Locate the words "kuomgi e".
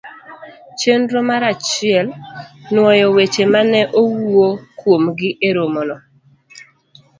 4.79-5.49